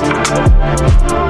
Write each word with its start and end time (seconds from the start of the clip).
Thank 0.00 1.23